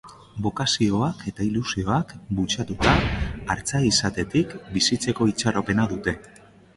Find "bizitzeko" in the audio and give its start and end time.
4.79-5.29